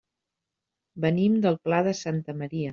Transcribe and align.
Venim 1.05 1.37
del 1.45 1.61
Pla 1.69 1.85
de 1.91 1.97
Santa 2.03 2.39
Maria. 2.43 2.69